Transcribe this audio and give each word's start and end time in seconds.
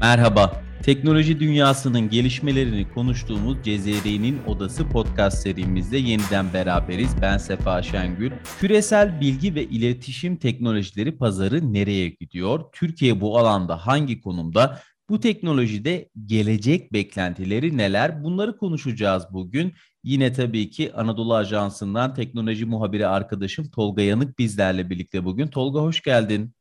Merhaba. 0.00 0.62
Teknoloji 0.82 1.40
dünyasının 1.40 2.10
gelişmelerini 2.10 2.92
konuştuğumuz 2.94 3.56
Cezeri'nin 3.64 4.38
Odası 4.46 4.88
podcast 4.88 5.38
serimizde 5.38 5.96
yeniden 5.98 6.52
beraberiz. 6.52 7.10
Ben 7.22 7.38
Sefa 7.38 7.82
Şengül. 7.82 8.32
Küresel 8.60 9.20
bilgi 9.20 9.54
ve 9.54 9.64
iletişim 9.64 10.36
teknolojileri 10.36 11.18
pazarı 11.18 11.72
nereye 11.72 12.08
gidiyor? 12.08 12.60
Türkiye 12.72 13.20
bu 13.20 13.38
alanda 13.38 13.86
hangi 13.86 14.20
konumda? 14.20 14.80
Bu 15.08 15.20
teknolojide 15.20 16.08
gelecek 16.26 16.92
beklentileri 16.92 17.76
neler? 17.76 18.24
Bunları 18.24 18.58
konuşacağız 18.58 19.26
bugün. 19.32 19.74
Yine 20.04 20.32
tabii 20.32 20.70
ki 20.70 20.92
Anadolu 20.94 21.34
Ajansı'ndan 21.34 22.14
teknoloji 22.14 22.66
muhabiri 22.66 23.06
arkadaşım 23.06 23.70
Tolga 23.70 24.02
Yanık 24.02 24.38
bizlerle 24.38 24.90
birlikte 24.90 25.24
bugün. 25.24 25.46
Tolga 25.46 25.80
hoş 25.80 26.02
geldin. 26.02 26.54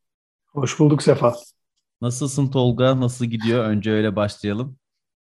Hoş 0.47 0.79
bulduk 0.79 1.03
Sefa. 1.03 1.35
Nasılsın 2.01 2.47
Tolga? 2.47 2.99
Nasıl 2.99 3.25
gidiyor? 3.25 3.65
Önce 3.65 3.91
öyle 3.91 4.15
başlayalım. 4.15 4.77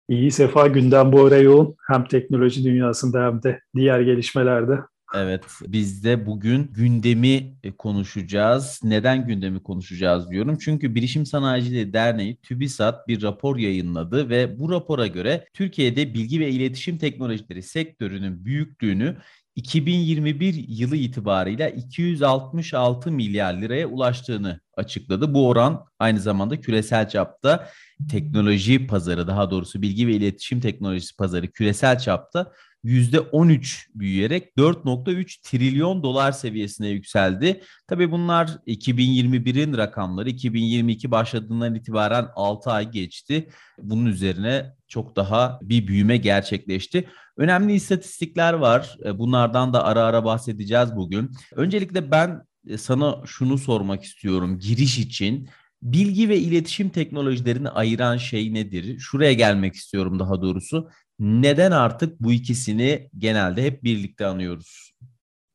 İyi 0.10 0.32
Sefa 0.32 0.68
gündem 0.68 1.12
bu 1.12 1.26
ara 1.26 1.38
yoğun. 1.38 1.76
Hem 1.88 2.08
teknoloji 2.08 2.64
dünyasında 2.64 3.26
hem 3.26 3.44
de 3.44 3.60
diğer 3.76 4.00
gelişmelerde. 4.00 4.80
Evet, 5.16 5.44
biz 5.68 6.04
de 6.04 6.26
bugün 6.26 6.72
gündemi 6.74 7.56
e, 7.64 7.72
konuşacağız. 7.72 8.80
Neden 8.84 9.28
gündemi 9.28 9.64
konuşacağız 9.64 10.30
diyorum. 10.30 10.58
Çünkü 10.58 10.96
Bilişim 10.96 11.26
Sanayicileri 11.26 11.94
Derneği 11.94 12.38
TÜBİSAT 12.38 13.08
bir 13.08 13.22
rapor 13.22 13.58
yayınladı 13.58 14.30
ve 14.30 14.60
bu 14.60 14.72
rapora 14.72 15.08
göre 15.08 15.46
Türkiye'de 15.54 16.14
bilgi 16.14 16.40
ve 16.40 16.50
iletişim 16.50 16.98
teknolojileri 16.98 17.64
sektörünün 17.64 18.46
büyüklüğünü 18.46 19.18
2021 19.56 20.66
yılı 20.68 20.96
itibarıyla 20.96 21.70
266 21.70 23.12
milyar 23.12 23.54
liraya 23.54 23.88
ulaştığını 23.88 24.60
açıkladı. 24.78 25.34
Bu 25.34 25.48
oran 25.48 25.86
aynı 26.00 26.20
zamanda 26.20 26.62
küresel 26.62 27.10
çapta 27.10 27.70
teknoloji 28.12 28.88
pazarı 28.88 29.28
daha 29.28 29.52
doğrusu 29.52 29.82
bilgi 29.82 30.08
ve 30.08 30.12
iletişim 30.12 30.60
teknolojisi 30.60 31.16
pazarı 31.16 31.52
küresel 31.52 32.00
çapta 32.00 32.52
%13 32.86 33.86
büyüyerek 33.96 34.58
4.3 34.58 35.42
trilyon 35.44 36.04
dolar 36.04 36.32
seviyesine 36.32 36.88
yükseldi. 36.88 37.62
Tabii 37.88 38.12
bunlar 38.12 38.48
2021'in 38.68 39.78
rakamları. 39.78 40.30
2022 40.30 41.12
başladığından 41.12 41.76
itibaren 41.76 42.28
6 42.36 42.72
ay 42.72 42.92
geçti. 42.92 43.50
Bunun 43.82 44.06
üzerine 44.06 44.75
çok 44.96 45.16
daha 45.16 45.60
bir 45.62 45.88
büyüme 45.88 46.18
gerçekleşti. 46.18 47.08
Önemli 47.38 47.74
istatistikler 47.74 48.54
var. 48.54 48.98
E, 49.06 49.18
bunlardan 49.18 49.74
da 49.74 49.84
ara 49.84 50.02
ara 50.04 50.26
bahsedeceğiz 50.26 50.96
bugün. 50.96 51.32
Öncelikle 51.56 52.12
ben 52.12 52.42
e, 52.68 52.78
sana 52.78 53.22
şunu 53.26 53.58
sormak 53.58 54.04
istiyorum 54.04 54.60
giriş 54.60 55.00
için. 55.00 55.50
Bilgi 55.82 56.30
ve 56.30 56.38
iletişim 56.38 56.90
teknolojilerini 56.90 57.70
ayıran 57.70 58.18
şey 58.18 58.54
nedir? 58.54 59.00
Şuraya 59.00 59.34
gelmek 59.34 59.76
istiyorum 59.76 60.20
daha 60.20 60.42
doğrusu. 60.42 60.90
Neden 61.20 61.72
artık 61.72 62.20
bu 62.20 62.32
ikisini 62.34 63.10
genelde 63.18 63.64
hep 63.64 63.84
birlikte 63.84 64.26
anıyoruz? 64.26 64.92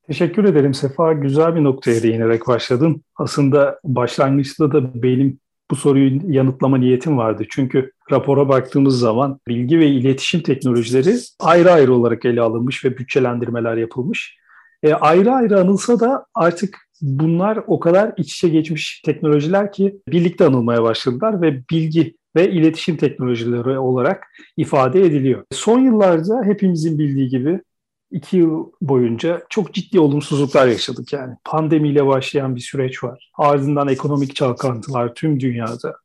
Teşekkür 0.06 0.44
ederim 0.44 0.74
Sefa. 0.74 1.12
Güzel 1.12 1.54
bir 1.54 1.64
noktaya 1.64 2.02
değinerek 2.02 2.46
başladın. 2.46 3.02
Aslında 3.16 3.80
başlangıçta 3.84 4.72
da 4.72 5.02
benim 5.02 5.40
bu 5.70 5.76
soruyu 5.76 6.20
yanıtlama 6.28 6.78
niyetim 6.78 7.18
vardı. 7.18 7.44
Çünkü 7.50 7.92
rapora 8.10 8.48
baktığımız 8.48 8.98
zaman 8.98 9.40
bilgi 9.48 9.78
ve 9.78 9.86
iletişim 9.86 10.40
teknolojileri 10.40 11.16
ayrı 11.40 11.72
ayrı 11.72 11.94
olarak 11.94 12.24
ele 12.24 12.40
alınmış 12.40 12.84
ve 12.84 12.98
bütçelendirmeler 12.98 13.76
yapılmış. 13.76 14.38
E, 14.82 14.92
ayrı 14.92 15.32
ayrı 15.32 15.60
anılsa 15.60 16.00
da 16.00 16.26
artık 16.34 16.78
bunlar 17.02 17.58
o 17.66 17.80
kadar 17.80 18.12
iç 18.16 18.34
içe 18.34 18.48
geçmiş 18.48 19.02
teknolojiler 19.04 19.72
ki 19.72 19.96
birlikte 20.08 20.44
anılmaya 20.44 20.82
başladılar 20.82 21.42
ve 21.42 21.62
bilgi 21.70 22.14
ve 22.36 22.50
iletişim 22.50 22.96
teknolojileri 22.96 23.78
olarak 23.78 24.26
ifade 24.56 25.00
ediliyor. 25.00 25.44
Son 25.52 25.80
yıllarda 25.80 26.42
hepimizin 26.44 26.98
bildiği 26.98 27.28
gibi 27.28 27.60
iki 28.10 28.36
yıl 28.36 28.66
boyunca 28.80 29.42
çok 29.48 29.74
ciddi 29.74 30.00
olumsuzluklar 30.00 30.66
yaşadık 30.66 31.12
yani. 31.12 31.34
Pandemiyle 31.44 32.06
başlayan 32.06 32.56
bir 32.56 32.60
süreç 32.60 33.04
var. 33.04 33.30
Ardından 33.38 33.88
ekonomik 33.88 34.36
çalkantılar 34.36 35.14
tüm 35.14 35.40
dünyada. 35.40 35.96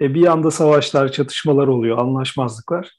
E, 0.00 0.14
bir 0.14 0.20
yanda 0.20 0.50
savaşlar, 0.50 1.12
çatışmalar 1.12 1.66
oluyor, 1.66 1.98
anlaşmazlıklar. 1.98 2.90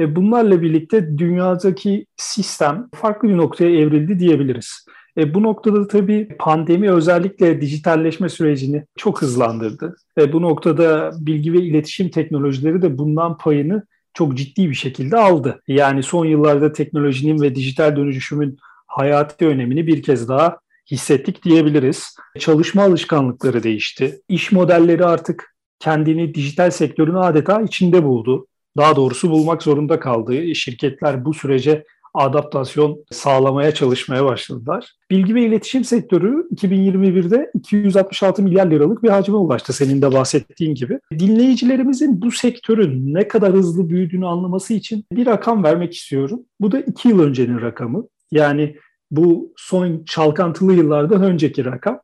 E, 0.00 0.16
bunlarla 0.16 0.62
birlikte 0.62 1.18
dünyadaki 1.18 2.06
sistem 2.16 2.88
farklı 2.94 3.28
bir 3.28 3.36
noktaya 3.36 3.70
evrildi 3.70 4.18
diyebiliriz. 4.18 4.86
E, 5.18 5.34
bu 5.34 5.42
noktada 5.42 5.88
tabii 5.88 6.28
pandemi 6.38 6.90
özellikle 6.90 7.60
dijitalleşme 7.60 8.28
sürecini 8.28 8.84
çok 8.96 9.22
hızlandırdı. 9.22 9.96
E, 10.18 10.32
bu 10.32 10.42
noktada 10.42 11.12
bilgi 11.20 11.52
ve 11.52 11.58
iletişim 11.58 12.08
teknolojileri 12.08 12.82
de 12.82 12.98
bundan 12.98 13.38
payını 13.38 13.82
çok 14.14 14.36
ciddi 14.36 14.70
bir 14.70 14.74
şekilde 14.74 15.16
aldı. 15.16 15.62
Yani 15.68 16.02
son 16.02 16.24
yıllarda 16.24 16.72
teknolojinin 16.72 17.40
ve 17.40 17.54
dijital 17.54 17.96
dönüşümün 17.96 18.58
hayati 18.86 19.46
önemini 19.46 19.86
bir 19.86 20.02
kez 20.02 20.28
daha 20.28 20.58
hissettik 20.90 21.44
diyebiliriz. 21.44 22.16
Çalışma 22.38 22.82
alışkanlıkları 22.82 23.62
değişti. 23.62 24.20
İş 24.28 24.52
modelleri 24.52 25.04
artık 25.04 25.56
kendini 25.78 26.34
dijital 26.34 26.70
sektörün 26.70 27.14
adeta 27.14 27.60
içinde 27.62 28.04
buldu. 28.04 28.46
Daha 28.76 28.96
doğrusu 28.96 29.30
bulmak 29.30 29.62
zorunda 29.62 30.00
kaldı. 30.00 30.54
Şirketler 30.54 31.24
bu 31.24 31.34
sürece 31.34 31.84
adaptasyon 32.14 33.04
sağlamaya 33.10 33.74
çalışmaya 33.74 34.24
başladılar. 34.24 34.92
Bilgi 35.10 35.34
ve 35.34 35.42
iletişim 35.42 35.84
sektörü 35.84 36.48
2021'de 36.54 37.50
266 37.54 38.42
milyar 38.42 38.70
liralık 38.70 39.02
bir 39.02 39.08
hacme 39.08 39.36
ulaştı 39.36 39.72
senin 39.72 40.02
de 40.02 40.12
bahsettiğin 40.12 40.74
gibi. 40.74 41.00
Dinleyicilerimizin 41.18 42.22
bu 42.22 42.30
sektörün 42.30 43.14
ne 43.14 43.28
kadar 43.28 43.52
hızlı 43.52 43.88
büyüdüğünü 43.88 44.26
anlaması 44.26 44.74
için 44.74 45.04
bir 45.12 45.26
rakam 45.26 45.64
vermek 45.64 45.94
istiyorum. 45.94 46.40
Bu 46.60 46.72
da 46.72 46.80
2 46.80 47.08
yıl 47.08 47.20
öncenin 47.20 47.60
rakamı. 47.60 48.04
Yani 48.32 48.76
bu 49.10 49.52
son 49.56 50.04
çalkantılı 50.04 50.72
yıllardan 50.72 51.22
önceki 51.22 51.64
rakam. 51.64 52.00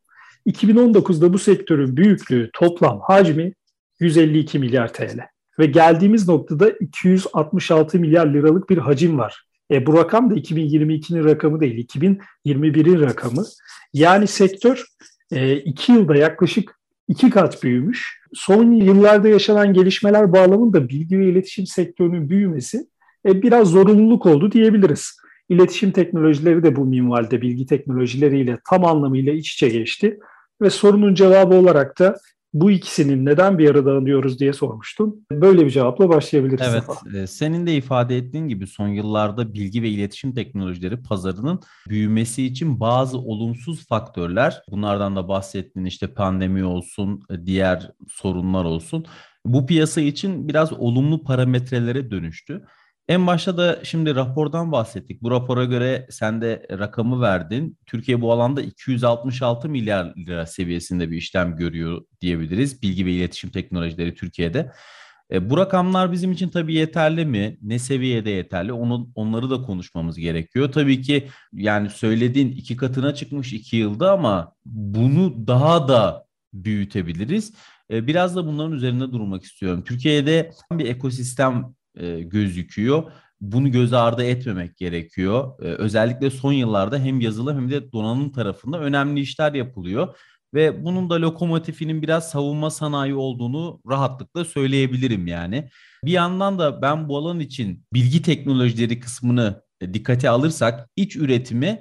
2019'da 0.46 1.32
bu 1.32 1.38
sektörün 1.38 1.96
büyüklüğü 1.96 2.50
toplam 2.52 3.00
hacmi 3.02 3.52
152 4.00 4.58
milyar 4.58 4.92
TL. 4.92 5.20
Ve 5.58 5.66
geldiğimiz 5.66 6.28
noktada 6.28 6.70
266 6.70 7.98
milyar 7.98 8.26
liralık 8.26 8.70
bir 8.70 8.78
hacim 8.78 9.18
var. 9.18 9.45
E, 9.70 9.86
bu 9.86 9.94
rakam 9.94 10.30
da 10.30 10.34
2022'nin 10.34 11.24
rakamı 11.24 11.60
değil, 11.60 11.88
2021'in 11.88 13.00
rakamı. 13.00 13.44
Yani 13.92 14.26
sektör 14.26 14.84
e, 15.32 15.56
iki 15.56 15.92
yılda 15.92 16.16
yaklaşık 16.16 16.80
iki 17.08 17.30
kat 17.30 17.62
büyümüş. 17.62 18.20
Son 18.34 18.72
yıllarda 18.72 19.28
yaşanan 19.28 19.72
gelişmeler 19.72 20.32
bağlamında 20.32 20.88
bilgi 20.88 21.18
ve 21.18 21.26
iletişim 21.26 21.66
sektörünün 21.66 22.28
büyümesi 22.28 22.86
e, 23.26 23.42
biraz 23.42 23.68
zorunluluk 23.68 24.26
oldu 24.26 24.52
diyebiliriz. 24.52 25.16
İletişim 25.48 25.90
teknolojileri 25.90 26.62
de 26.62 26.76
bu 26.76 26.84
minvalde 26.84 27.42
bilgi 27.42 27.66
teknolojileriyle 27.66 28.58
tam 28.70 28.84
anlamıyla 28.84 29.32
iç 29.32 29.52
içe 29.52 29.68
geçti. 29.68 30.18
Ve 30.62 30.70
sorunun 30.70 31.14
cevabı 31.14 31.54
olarak 31.54 31.98
da 31.98 32.16
bu 32.60 32.70
ikisinin 32.70 33.26
neden 33.26 33.58
bir 33.58 33.70
arada 33.70 33.92
anıyoruz 33.92 34.40
diye 34.40 34.52
sormuştun. 34.52 35.26
Böyle 35.32 35.64
bir 35.64 35.70
cevapla 35.70 36.08
başlayabiliriz. 36.08 36.66
Evet, 36.70 36.84
e, 37.14 37.26
senin 37.26 37.66
de 37.66 37.74
ifade 37.76 38.16
ettiğin 38.16 38.48
gibi 38.48 38.66
son 38.66 38.88
yıllarda 38.88 39.54
bilgi 39.54 39.82
ve 39.82 39.88
iletişim 39.88 40.34
teknolojileri 40.34 41.02
pazarının 41.02 41.60
büyümesi 41.88 42.46
için 42.46 42.80
bazı 42.80 43.18
olumsuz 43.18 43.86
faktörler, 43.86 44.62
bunlardan 44.70 45.16
da 45.16 45.28
bahsettiğin 45.28 45.86
işte 45.86 46.06
pandemi 46.06 46.64
olsun, 46.64 47.22
e, 47.30 47.46
diğer 47.46 47.90
sorunlar 48.08 48.64
olsun. 48.64 49.06
Bu 49.44 49.66
piyasa 49.66 50.00
için 50.00 50.48
biraz 50.48 50.72
olumlu 50.72 51.24
parametrelere 51.24 52.10
dönüştü. 52.10 52.64
En 53.08 53.26
başta 53.26 53.58
da 53.58 53.84
şimdi 53.84 54.14
rapordan 54.14 54.72
bahsettik. 54.72 55.22
Bu 55.22 55.30
rapora 55.30 55.64
göre 55.64 56.06
sen 56.10 56.40
de 56.40 56.66
rakamı 56.70 57.20
verdin. 57.20 57.78
Türkiye 57.86 58.20
bu 58.20 58.32
alanda 58.32 58.62
266 58.62 59.68
milyar 59.68 60.14
lira 60.16 60.46
seviyesinde 60.46 61.10
bir 61.10 61.16
işlem 61.16 61.56
görüyor 61.56 62.02
diyebiliriz. 62.20 62.82
Bilgi 62.82 63.06
ve 63.06 63.12
iletişim 63.12 63.50
teknolojileri 63.50 64.14
Türkiye'de. 64.14 64.72
E, 65.32 65.50
bu 65.50 65.56
rakamlar 65.56 66.12
bizim 66.12 66.32
için 66.32 66.48
tabii 66.48 66.74
yeterli 66.74 67.26
mi? 67.26 67.58
Ne 67.62 67.78
seviyede 67.78 68.30
yeterli? 68.30 68.72
Onu, 68.72 69.10
onları 69.14 69.50
da 69.50 69.62
konuşmamız 69.62 70.18
gerekiyor. 70.18 70.72
Tabii 70.72 71.02
ki 71.02 71.28
yani 71.52 71.90
söylediğin 71.90 72.52
iki 72.52 72.76
katına 72.76 73.14
çıkmış 73.14 73.52
iki 73.52 73.76
yılda 73.76 74.12
ama 74.12 74.52
bunu 74.64 75.46
daha 75.46 75.88
da 75.88 76.26
büyütebiliriz. 76.52 77.54
E, 77.90 78.06
biraz 78.06 78.36
da 78.36 78.46
bunların 78.46 78.72
üzerinde 78.72 79.12
durmak 79.12 79.44
istiyorum. 79.44 79.84
Türkiye'de 79.84 80.50
bir 80.72 80.86
ekosistem 80.86 81.75
e, 81.96 82.20
gözüküyor. 82.20 83.12
Bunu 83.40 83.70
göz 83.70 83.92
ardı 83.92 84.24
etmemek 84.24 84.76
gerekiyor. 84.76 85.62
E, 85.62 85.64
özellikle 85.64 86.30
son 86.30 86.52
yıllarda 86.52 86.98
hem 86.98 87.20
yazılı 87.20 87.54
hem 87.54 87.70
de 87.70 87.92
donanım 87.92 88.32
tarafında 88.32 88.80
önemli 88.80 89.20
işler 89.20 89.54
yapılıyor. 89.54 90.16
Ve 90.54 90.84
bunun 90.84 91.10
da 91.10 91.20
lokomotifinin 91.20 92.02
biraz 92.02 92.30
savunma 92.30 92.70
sanayi 92.70 93.14
olduğunu 93.14 93.80
rahatlıkla 93.88 94.44
söyleyebilirim 94.44 95.26
yani. 95.26 95.68
Bir 96.04 96.12
yandan 96.12 96.58
da 96.58 96.82
ben 96.82 97.08
bu 97.08 97.16
alan 97.16 97.40
için 97.40 97.84
bilgi 97.92 98.22
teknolojileri 98.22 99.00
kısmını 99.00 99.62
e, 99.80 99.94
dikkate 99.94 100.30
alırsak 100.30 100.90
iç 100.96 101.16
üretimi 101.16 101.80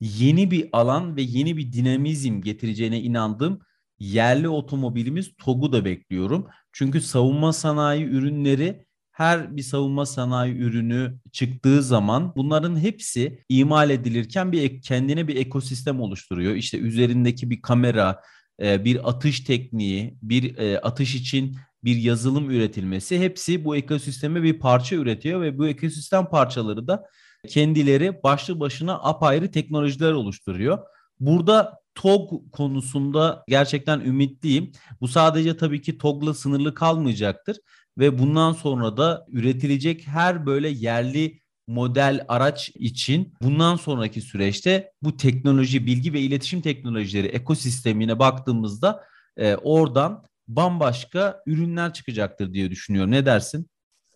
yeni 0.00 0.50
bir 0.50 0.68
alan 0.72 1.16
ve 1.16 1.22
yeni 1.22 1.56
bir 1.56 1.72
dinamizm 1.72 2.42
getireceğine 2.42 3.02
inandığım 3.02 3.60
yerli 3.98 4.48
otomobilimiz 4.48 5.36
TOG'u 5.36 5.72
da 5.72 5.84
bekliyorum. 5.84 6.46
Çünkü 6.72 7.00
savunma 7.00 7.52
sanayi 7.52 8.04
ürünleri 8.04 8.86
her 9.16 9.56
bir 9.56 9.62
savunma 9.62 10.06
sanayi 10.06 10.56
ürünü 10.56 11.18
çıktığı 11.32 11.82
zaman 11.82 12.32
bunların 12.36 12.80
hepsi 12.80 13.44
imal 13.48 13.90
edilirken 13.90 14.52
bir 14.52 14.82
kendine 14.82 15.28
bir 15.28 15.36
ekosistem 15.36 16.00
oluşturuyor. 16.00 16.54
İşte 16.54 16.78
üzerindeki 16.78 17.50
bir 17.50 17.62
kamera, 17.62 18.22
e, 18.62 18.84
bir 18.84 19.08
atış 19.08 19.40
tekniği, 19.40 20.18
bir 20.22 20.58
e, 20.58 20.80
atış 20.80 21.14
için 21.14 21.56
bir 21.84 21.96
yazılım 21.96 22.50
üretilmesi 22.50 23.18
hepsi 23.18 23.64
bu 23.64 23.76
ekosisteme 23.76 24.42
bir 24.42 24.58
parça 24.58 24.96
üretiyor 24.96 25.40
ve 25.40 25.58
bu 25.58 25.68
ekosistem 25.68 26.26
parçaları 26.26 26.88
da 26.88 27.04
kendileri 27.48 28.22
başlı 28.22 28.60
başına 28.60 28.94
apayrı 28.94 29.50
teknolojiler 29.50 30.12
oluşturuyor. 30.12 30.78
Burada 31.20 31.78
TOG 31.94 32.30
konusunda 32.52 33.44
gerçekten 33.48 34.00
ümitliyim. 34.00 34.72
Bu 35.00 35.08
sadece 35.08 35.56
tabii 35.56 35.82
ki 35.82 35.98
TOG'la 35.98 36.34
sınırlı 36.34 36.74
kalmayacaktır 36.74 37.56
ve 37.98 38.18
bundan 38.18 38.52
sonra 38.52 38.96
da 38.96 39.26
üretilecek 39.32 40.06
her 40.06 40.46
böyle 40.46 40.68
yerli 40.68 41.40
model 41.68 42.24
araç 42.28 42.70
için 42.74 43.34
bundan 43.42 43.76
sonraki 43.76 44.20
süreçte 44.20 44.92
bu 45.02 45.16
teknoloji, 45.16 45.86
bilgi 45.86 46.12
ve 46.12 46.20
iletişim 46.20 46.60
teknolojileri 46.60 47.26
ekosistemine 47.26 48.18
baktığımızda 48.18 49.04
e, 49.36 49.56
oradan 49.56 50.24
bambaşka 50.48 51.42
ürünler 51.46 51.92
çıkacaktır 51.92 52.52
diye 52.52 52.70
düşünüyorum. 52.70 53.10
Ne 53.10 53.26
dersin? 53.26 53.66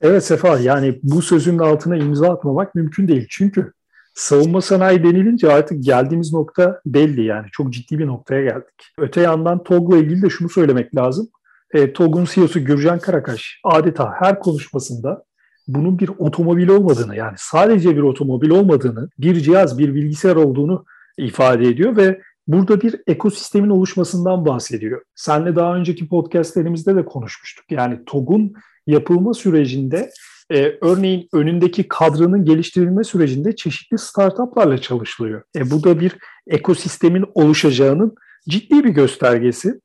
Evet 0.00 0.24
Sefa 0.24 0.58
yani 0.58 1.00
bu 1.02 1.22
sözün 1.22 1.58
altına 1.58 1.96
imza 1.96 2.32
atmamak 2.32 2.74
mümkün 2.74 3.08
değil. 3.08 3.26
Çünkü 3.30 3.72
savunma 4.14 4.60
sanayi 4.60 5.04
denilince 5.04 5.52
artık 5.52 5.82
geldiğimiz 5.82 6.32
nokta 6.32 6.80
belli 6.86 7.24
yani 7.24 7.46
çok 7.52 7.72
ciddi 7.72 7.98
bir 7.98 8.06
noktaya 8.06 8.42
geldik. 8.42 8.92
Öte 8.98 9.20
yandan 9.20 9.64
TOG'la 9.64 9.98
ilgili 9.98 10.22
de 10.22 10.30
şunu 10.30 10.48
söylemek 10.48 10.96
lazım. 10.96 11.28
E, 11.74 11.92
TOG'un 11.92 12.24
CEO'su 12.24 12.64
Gürcan 12.64 12.98
Karakaş 12.98 13.60
adeta 13.64 14.12
her 14.18 14.40
konuşmasında 14.40 15.24
bunun 15.68 15.98
bir 15.98 16.10
otomobil 16.18 16.68
olmadığını 16.68 17.16
yani 17.16 17.34
sadece 17.36 17.96
bir 17.96 18.02
otomobil 18.02 18.50
olmadığını, 18.50 19.08
bir 19.18 19.40
cihaz, 19.40 19.78
bir 19.78 19.94
bilgisayar 19.94 20.36
olduğunu 20.36 20.84
ifade 21.18 21.68
ediyor 21.68 21.96
ve 21.96 22.20
burada 22.46 22.80
bir 22.80 22.96
ekosistemin 23.06 23.70
oluşmasından 23.70 24.46
bahsediyor. 24.46 25.02
Senle 25.14 25.56
daha 25.56 25.76
önceki 25.76 26.08
podcastlerimizde 26.08 26.96
de 26.96 27.04
konuşmuştuk. 27.04 27.64
Yani 27.70 27.98
TOG'un 28.06 28.52
yapılma 28.86 29.34
sürecinde 29.34 30.10
e, 30.52 30.78
örneğin 30.80 31.28
önündeki 31.32 31.88
kadranın 31.88 32.44
geliştirilme 32.44 33.04
sürecinde 33.04 33.56
çeşitli 33.56 33.98
startuplarla 33.98 34.78
çalışılıyor. 34.78 35.42
E, 35.56 35.70
bu 35.70 35.84
da 35.84 36.00
bir 36.00 36.16
ekosistemin 36.46 37.24
oluşacağının 37.34 38.14
ciddi 38.48 38.84
bir 38.84 38.90
göstergesi. 38.90 39.80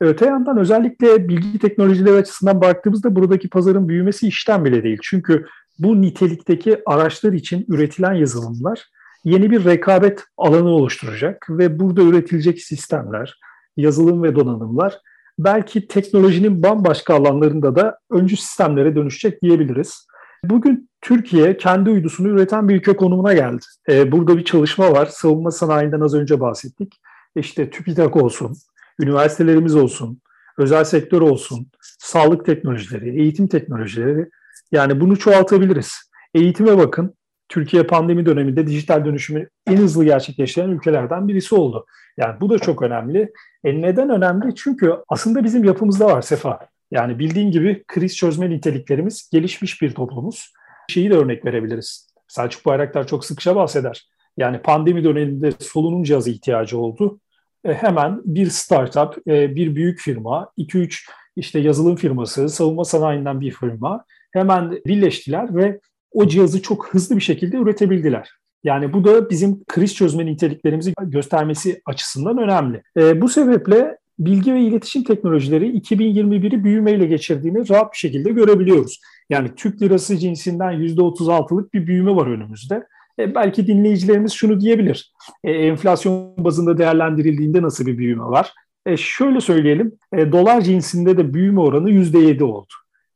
Öte 0.00 0.26
yandan 0.26 0.58
özellikle 0.58 1.28
bilgi 1.28 1.58
teknolojileri 1.58 2.14
açısından 2.14 2.60
baktığımızda 2.60 3.16
buradaki 3.16 3.48
pazarın 3.48 3.88
büyümesi 3.88 4.28
işten 4.28 4.64
bile 4.64 4.82
değil. 4.82 4.98
Çünkü 5.02 5.46
bu 5.78 6.02
nitelikteki 6.02 6.82
araçlar 6.86 7.32
için 7.32 7.64
üretilen 7.68 8.12
yazılımlar 8.12 8.84
yeni 9.24 9.50
bir 9.50 9.64
rekabet 9.64 10.24
alanı 10.36 10.68
oluşturacak 10.68 11.46
ve 11.50 11.80
burada 11.80 12.02
üretilecek 12.02 12.60
sistemler, 12.60 13.40
yazılım 13.76 14.22
ve 14.22 14.36
donanımlar 14.36 14.98
belki 15.38 15.88
teknolojinin 15.88 16.62
bambaşka 16.62 17.14
alanlarında 17.14 17.76
da 17.76 17.98
öncü 18.10 18.36
sistemlere 18.36 18.96
dönüşecek 18.96 19.42
diyebiliriz. 19.42 20.06
Bugün 20.44 20.90
Türkiye 21.00 21.56
kendi 21.56 21.90
uydusunu 21.90 22.28
üreten 22.28 22.68
bir 22.68 22.76
ülke 22.76 22.96
konumuna 22.96 23.34
geldi. 23.34 23.64
Ee, 23.88 24.12
burada 24.12 24.36
bir 24.36 24.44
çalışma 24.44 24.92
var. 24.92 25.06
Savunma 25.06 25.50
sanayinden 25.50 26.00
az 26.00 26.14
önce 26.14 26.40
bahsettik. 26.40 27.00
İşte 27.36 27.70
TÜBİTAK 27.70 28.16
olsun, 28.16 28.56
üniversitelerimiz 29.00 29.76
olsun, 29.76 30.20
özel 30.58 30.84
sektör 30.84 31.20
olsun, 31.20 31.70
sağlık 31.98 32.46
teknolojileri, 32.46 33.20
eğitim 33.20 33.48
teknolojileri 33.48 34.28
yani 34.72 35.00
bunu 35.00 35.18
çoğaltabiliriz. 35.18 35.94
Eğitime 36.34 36.78
bakın. 36.78 37.14
Türkiye 37.48 37.82
pandemi 37.82 38.26
döneminde 38.26 38.66
dijital 38.66 39.04
dönüşümü 39.04 39.48
en 39.66 39.76
hızlı 39.76 40.04
gerçekleştiren 40.04 40.68
ülkelerden 40.68 41.28
birisi 41.28 41.54
oldu. 41.54 41.86
Yani 42.16 42.40
bu 42.40 42.50
da 42.50 42.58
çok 42.58 42.82
önemli. 42.82 43.32
E 43.64 43.82
neden 43.82 44.10
önemli? 44.10 44.54
Çünkü 44.54 44.94
aslında 45.08 45.44
bizim 45.44 45.64
yapımızda 45.64 46.06
var 46.06 46.22
Sefa. 46.22 46.58
Yani 46.90 47.18
bildiğin 47.18 47.50
gibi 47.50 47.84
kriz 47.88 48.16
çözme 48.16 48.50
niteliklerimiz 48.50 49.30
gelişmiş 49.32 49.82
bir 49.82 49.90
toplumuz. 49.90 50.52
Şeyi 50.90 51.10
de 51.10 51.14
örnek 51.14 51.44
verebiliriz. 51.44 52.08
Selçuk 52.28 52.66
Bayraktar 52.66 53.06
çok 53.06 53.24
sıkça 53.24 53.56
bahseder. 53.56 54.08
Yani 54.36 54.62
pandemi 54.62 55.04
döneminde 55.04 55.52
solunum 55.58 56.02
cihazı 56.02 56.30
ihtiyacı 56.30 56.78
oldu. 56.78 57.20
E, 57.66 57.74
hemen 57.74 58.20
bir 58.24 58.50
startup, 58.50 59.28
e, 59.28 59.56
bir 59.56 59.76
büyük 59.76 60.00
firma, 60.00 60.50
2-3 60.58 61.08
işte 61.36 61.58
yazılım 61.58 61.96
firması, 61.96 62.48
savunma 62.48 62.84
sanayinden 62.84 63.40
bir 63.40 63.50
firma 63.50 64.04
hemen 64.32 64.70
birleştiler 64.86 65.56
ve 65.56 65.80
o 66.12 66.26
cihazı 66.26 66.62
çok 66.62 66.88
hızlı 66.94 67.16
bir 67.16 67.20
şekilde 67.20 67.56
üretebildiler. 67.56 68.30
Yani 68.64 68.92
bu 68.92 69.04
da 69.04 69.30
bizim 69.30 69.64
kriz 69.64 69.94
çözme 69.94 70.26
niteliklerimizi 70.26 70.92
göstermesi 71.02 71.82
açısından 71.86 72.38
önemli. 72.38 72.82
E, 72.96 73.20
bu 73.20 73.28
sebeple 73.28 73.96
bilgi 74.18 74.54
ve 74.54 74.60
iletişim 74.60 75.04
teknolojileri 75.04 75.78
2021'i 75.78 76.64
büyümeyle 76.64 77.06
geçirdiğini 77.06 77.68
rahat 77.68 77.92
bir 77.92 77.98
şekilde 77.98 78.30
görebiliyoruz. 78.30 79.00
Yani 79.30 79.54
Türk 79.56 79.82
lirası 79.82 80.18
cinsinden 80.18 80.72
%36'lık 80.72 81.74
bir 81.74 81.86
büyüme 81.86 82.16
var 82.16 82.26
önümüzde. 82.26 82.86
E, 83.18 83.34
belki 83.34 83.66
dinleyicilerimiz 83.66 84.32
şunu 84.32 84.60
diyebilir. 84.60 85.12
E, 85.44 85.50
enflasyon 85.50 86.34
bazında 86.38 86.78
değerlendirildiğinde 86.78 87.62
nasıl 87.62 87.86
bir 87.86 87.98
büyüme 87.98 88.24
var? 88.24 88.52
E, 88.86 88.96
şöyle 88.96 89.40
söyleyelim. 89.40 89.92
E, 90.12 90.32
dolar 90.32 90.60
cinsinde 90.60 91.16
de 91.16 91.34
büyüme 91.34 91.60
oranı 91.60 91.90
%7 91.90 92.44
oldu. 92.44 92.72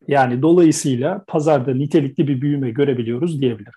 Yani 0.09 0.43
dolayısıyla 0.43 1.25
pazarda 1.29 1.75
nitelikli 1.75 2.29
bir 2.29 2.41
büyüme 2.41 2.71
görebiliyoruz 2.71 3.41
diyebilirim. 3.41 3.73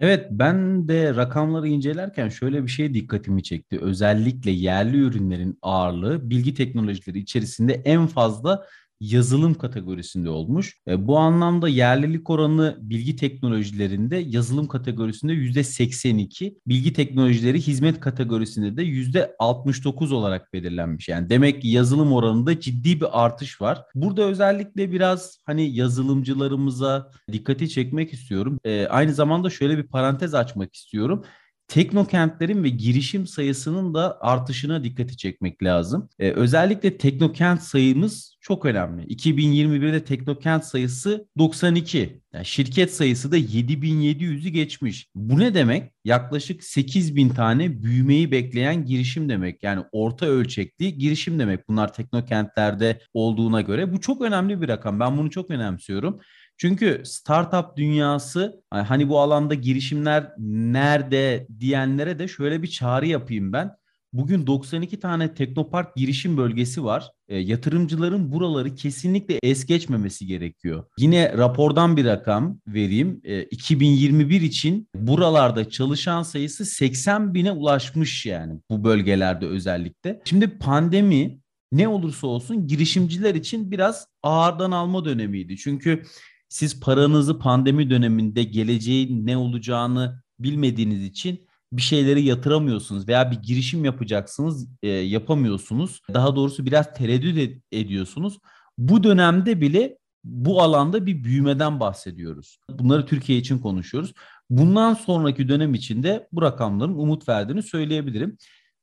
Evet 0.00 0.26
ben 0.30 0.88
de 0.88 1.16
rakamları 1.16 1.68
incelerken 1.68 2.28
şöyle 2.28 2.62
bir 2.62 2.68
şey 2.68 2.94
dikkatimi 2.94 3.42
çekti. 3.42 3.78
Özellikle 3.82 4.50
yerli 4.50 4.96
ürünlerin 4.96 5.58
ağırlığı 5.62 6.30
bilgi 6.30 6.54
teknolojileri 6.54 7.18
içerisinde 7.18 7.72
en 7.72 8.06
fazla 8.06 8.66
yazılım 9.00 9.54
kategorisinde 9.54 10.30
olmuş. 10.30 10.78
E, 10.88 11.06
bu 11.06 11.18
anlamda 11.18 11.68
yerlilik 11.68 12.30
oranı 12.30 12.76
bilgi 12.80 13.16
teknolojilerinde 13.16 14.16
yazılım 14.16 14.68
kategorisinde 14.68 15.32
yüzde 15.32 15.64
82, 15.64 16.58
bilgi 16.66 16.92
teknolojileri 16.92 17.60
hizmet 17.60 18.00
kategorisinde 18.00 18.76
de 18.76 18.82
yüzde 18.82 19.36
69 19.38 20.12
olarak 20.12 20.52
belirlenmiş. 20.52 21.08
Yani 21.08 21.30
demek 21.30 21.62
ki 21.62 21.68
yazılım 21.68 22.12
oranında 22.12 22.60
ciddi 22.60 23.00
bir 23.00 23.24
artış 23.24 23.60
var. 23.60 23.82
Burada 23.94 24.22
özellikle 24.22 24.92
biraz 24.92 25.38
hani 25.46 25.76
yazılımcılarımıza 25.76 27.10
dikkati 27.32 27.68
çekmek 27.68 28.12
istiyorum. 28.12 28.58
E, 28.64 28.86
aynı 28.86 29.14
zamanda 29.14 29.50
şöyle 29.50 29.78
bir 29.78 29.86
parantez 29.86 30.34
açmak 30.34 30.74
istiyorum 30.74 31.24
teknokentlerin 31.68 32.64
ve 32.64 32.68
girişim 32.68 33.26
sayısının 33.26 33.94
da 33.94 34.18
artışına 34.20 34.84
dikkati 34.84 35.16
çekmek 35.16 35.62
lazım. 35.62 36.08
Ee, 36.18 36.30
özellikle 36.30 36.98
teknokent 36.98 37.62
sayımız 37.62 38.36
çok 38.40 38.64
önemli. 38.64 39.02
2021'de 39.02 40.04
teknokent 40.04 40.64
sayısı 40.64 41.28
92. 41.38 42.20
Yani 42.32 42.44
şirket 42.44 42.94
sayısı 42.94 43.32
da 43.32 43.38
7700'ü 43.38 44.48
geçmiş. 44.48 45.10
Bu 45.14 45.38
ne 45.38 45.54
demek? 45.54 45.92
Yaklaşık 46.04 46.64
8000 46.64 47.28
tane 47.28 47.82
büyümeyi 47.82 48.30
bekleyen 48.30 48.84
girişim 48.84 49.28
demek. 49.28 49.62
Yani 49.62 49.84
orta 49.92 50.26
ölçekli 50.26 50.98
girişim 50.98 51.38
demek. 51.38 51.68
Bunlar 51.68 51.92
teknokentlerde 51.92 53.00
olduğuna 53.14 53.60
göre. 53.60 53.92
Bu 53.92 54.00
çok 54.00 54.22
önemli 54.22 54.60
bir 54.60 54.68
rakam. 54.68 55.00
Ben 55.00 55.18
bunu 55.18 55.30
çok 55.30 55.50
önemsiyorum. 55.50 56.20
Çünkü 56.56 57.02
startup 57.04 57.76
dünyası 57.76 58.62
hani 58.70 59.08
bu 59.08 59.20
alanda 59.20 59.54
girişimler 59.54 60.32
nerede 60.38 61.46
diyenlere 61.60 62.18
de 62.18 62.28
şöyle 62.28 62.62
bir 62.62 62.68
çağrı 62.68 63.06
yapayım 63.06 63.52
ben. 63.52 63.76
Bugün 64.12 64.46
92 64.46 65.00
tane 65.00 65.34
teknopark 65.34 65.96
girişim 65.96 66.36
bölgesi 66.36 66.84
var. 66.84 67.10
E, 67.28 67.38
yatırımcıların 67.38 68.32
buraları 68.32 68.74
kesinlikle 68.74 69.38
es 69.42 69.66
geçmemesi 69.66 70.26
gerekiyor. 70.26 70.84
Yine 70.98 71.32
rapordan 71.38 71.96
bir 71.96 72.04
rakam 72.04 72.60
vereyim. 72.66 73.20
E, 73.24 73.42
2021 73.42 74.40
için 74.40 74.88
buralarda 74.94 75.70
çalışan 75.70 76.22
sayısı 76.22 76.64
80 76.64 77.34
bine 77.34 77.52
ulaşmış 77.52 78.26
yani 78.26 78.60
bu 78.70 78.84
bölgelerde 78.84 79.46
özellikle. 79.46 80.20
Şimdi 80.24 80.58
pandemi 80.58 81.38
ne 81.72 81.88
olursa 81.88 82.26
olsun 82.26 82.66
girişimciler 82.66 83.34
için 83.34 83.70
biraz 83.70 84.06
ağırdan 84.22 84.70
alma 84.70 85.04
dönemiydi. 85.04 85.56
Çünkü 85.56 86.02
siz 86.48 86.80
paranızı 86.80 87.38
pandemi 87.38 87.90
döneminde 87.90 88.42
geleceğin 88.42 89.26
ne 89.26 89.36
olacağını 89.36 90.22
bilmediğiniz 90.38 91.04
için 91.04 91.46
bir 91.72 91.82
şeyleri 91.82 92.22
yatıramıyorsunuz 92.22 93.08
veya 93.08 93.30
bir 93.30 93.36
girişim 93.36 93.84
yapacaksınız 93.84 94.68
e, 94.82 94.88
yapamıyorsunuz. 94.88 96.02
Daha 96.14 96.36
doğrusu 96.36 96.66
biraz 96.66 96.94
tereddüt 96.94 97.36
ed- 97.36 97.60
ediyorsunuz. 97.72 98.38
Bu 98.78 99.02
dönemde 99.02 99.60
bile 99.60 99.98
bu 100.24 100.62
alanda 100.62 101.06
bir 101.06 101.24
büyümeden 101.24 101.80
bahsediyoruz. 101.80 102.58
Bunları 102.70 103.06
Türkiye 103.06 103.38
için 103.38 103.58
konuşuyoruz. 103.58 104.12
Bundan 104.50 104.94
sonraki 104.94 105.48
dönem 105.48 105.74
içinde 105.74 106.28
bu 106.32 106.42
rakamların 106.42 106.94
umut 106.94 107.28
verdiğini 107.28 107.62
söyleyebilirim. 107.62 108.38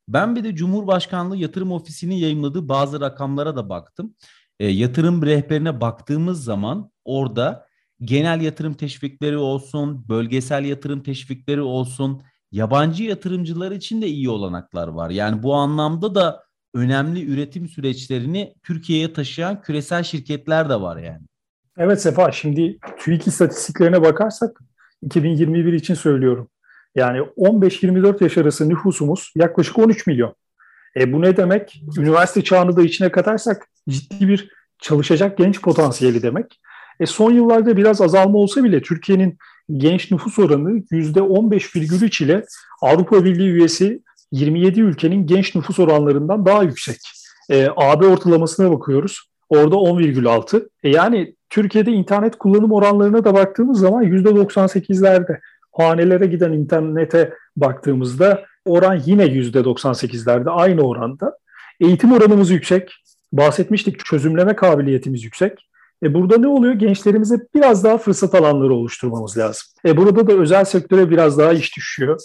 Ben 0.08 0.36
bir 0.36 0.44
de 0.44 0.56
Cumhurbaşkanlığı 0.56 1.38
Yatırım 1.38 1.72
Ofisi'nin 1.72 2.16
yayınladığı 2.16 2.70
bazı 2.70 3.02
rakamlara 3.02 3.56
da 3.56 3.70
baktım. 3.70 4.16
E, 4.60 4.68
yatırım 4.68 5.26
rehberine 5.26 5.82
baktığımız 5.82 6.44
zaman 6.44 6.92
orada 7.06 7.68
genel 8.02 8.42
yatırım 8.42 8.74
teşvikleri 8.74 9.38
olsun, 9.38 10.06
bölgesel 10.10 10.66
yatırım 10.66 11.04
teşvikleri 11.04 11.62
olsun, 11.62 12.22
yabancı 12.52 13.04
yatırımcılar 13.04 13.72
için 13.72 14.02
de 14.02 14.08
iyi 14.08 14.30
olanaklar 14.30 14.88
var. 14.88 15.10
Yani 15.10 15.44
bu 15.44 15.54
anlamda 15.54 16.16
da 16.16 16.44
önemli 16.74 17.26
üretim 17.26 17.68
süreçlerini 17.68 18.56
Türkiye'ye 18.64 19.14
taşıyan 19.14 19.62
küresel 19.62 20.04
şirketler 20.04 20.70
de 20.70 20.82
var 20.82 20.98
yani. 20.98 21.26
Evet 21.78 22.02
Sefa, 22.02 22.32
şimdi 22.32 22.80
TÜİK 23.00 23.28
istatistiklerine 23.28 24.02
bakarsak 24.02 24.60
2021 25.02 25.74
için 25.74 25.94
söylüyorum. 25.94 26.50
Yani 26.96 27.20
15-24 27.20 28.24
yaş 28.24 28.38
arası 28.38 28.70
nüfusumuz 28.70 29.32
yaklaşık 29.36 29.80
13 29.80 30.08
milyon. 30.08 30.36
E 30.98 31.14
bu 31.14 31.22
ne 31.22 31.38
demek? 31.38 31.84
Üniversite 31.98 32.44
çağını 32.44 32.76
da 32.76 32.82
içine 32.82 33.12
katarsak 33.12 33.68
ciddi 33.90 34.28
bir 34.28 34.50
çalışacak 34.80 35.38
genç 35.38 35.62
potansiyeli 35.62 36.24
demek. 36.24 36.60
E 37.00 37.06
son 37.06 37.32
yıllarda 37.32 37.78
biraz 37.78 38.02
azalma 38.02 38.38
olsa 38.38 38.64
bile 38.64 38.82
Türkiye'nin 38.82 39.38
genç 39.72 40.12
nüfus 40.12 40.40
oranı 40.40 40.70
%15,3 40.70 42.24
ile 42.24 42.46
Avrupa 42.82 43.26
Birliği 43.26 43.50
üyesi 43.50 44.02
27 44.32 44.82
ülkenin 44.82 45.28
genç 45.28 45.56
nüfus 45.56 45.80
oranlarından 45.80 46.46
daha 46.46 46.64
yüksek. 46.64 46.98
E, 47.50 47.68
AB 47.76 48.06
ortalamasına 48.06 48.72
bakıyoruz. 48.72 49.30
Orada 49.50 49.76
10,6. 49.76 50.70
E 50.84 50.90
yani 50.90 51.36
Türkiye'de 51.50 51.92
internet 51.92 52.36
kullanım 52.36 52.72
oranlarına 52.72 53.26
da 53.26 53.34
baktığımız 53.34 53.80
zaman 53.80 54.04
%98'lerde. 54.04 55.40
Hanelere 55.72 56.26
giden 56.26 56.52
internete 56.52 57.34
baktığımızda 57.58 58.46
oran 58.66 59.02
yine 59.06 59.26
%98'lerde 59.26 60.50
aynı 60.50 60.82
oranda. 60.82 61.38
Eğitim 61.80 62.12
oranımız 62.12 62.50
yüksek. 62.50 62.94
Bahsetmiştik 63.32 64.06
çözümleme 64.06 64.56
kabiliyetimiz 64.56 65.24
yüksek. 65.24 65.70
E 66.04 66.14
burada 66.14 66.38
ne 66.38 66.48
oluyor? 66.48 66.74
Gençlerimize 66.74 67.36
biraz 67.56 67.84
daha 67.84 67.98
fırsat 67.98 68.36
alanları 68.36 68.74
oluşturmamız 68.74 69.38
lazım. 69.38 69.64
E 69.86 69.98
burada 69.98 70.28
da 70.28 70.34
özel 70.34 70.66
sektöre 70.66 71.10
biraz 71.10 71.38
daha 71.38 71.54
iş 71.54 71.78
düşüyor. 71.78 72.20